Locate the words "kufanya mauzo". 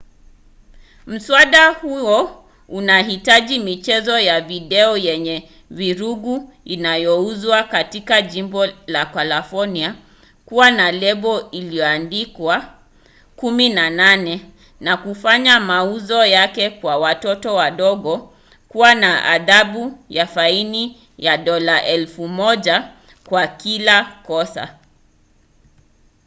14.97-16.25